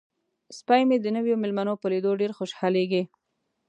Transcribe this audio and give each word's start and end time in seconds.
سپی 0.57 0.81
مې 0.87 0.97
د 1.01 1.07
نویو 1.15 1.41
میلمنو 1.43 1.73
په 1.81 1.87
لیدو 1.91 2.11
ډیر 2.21 2.31
خوشحالیږي. 2.39 3.03